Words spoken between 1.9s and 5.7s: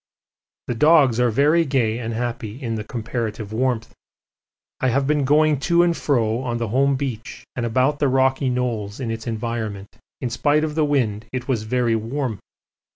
and happy in the comparative warmth. I have been going